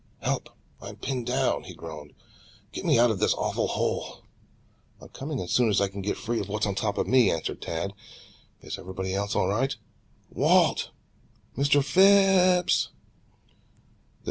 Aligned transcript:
"Help, 0.23 0.49
I'm 0.81 0.95
pinned 0.95 1.27
down," 1.27 1.65
he 1.65 1.75
groaned. 1.75 2.13
"Get 2.71 2.85
me 2.85 2.97
out 2.97 3.11
of 3.11 3.19
this 3.19 3.35
awful 3.35 3.67
hole." 3.67 4.23
"I'm 4.99 5.09
coming 5.09 5.39
as 5.39 5.51
soon 5.53 5.69
as 5.69 5.79
I 5.79 5.89
can 5.89 6.01
get 6.01 6.17
free 6.17 6.39
of 6.39 6.49
what's 6.49 6.65
on 6.65 6.73
top 6.73 6.97
of 6.97 7.05
me," 7.05 7.29
answered 7.29 7.61
Tad. 7.61 7.93
"Is 8.61 8.79
everybody 8.79 9.13
else 9.13 9.35
all 9.35 9.47
right? 9.47 9.75
W 10.33 10.43
a 10.47 10.63
l 10.69 10.73
t! 10.73 10.87
Mr. 11.55 11.83
Phi 11.83 12.01
ipp 12.63 12.69
s!" 12.71 12.87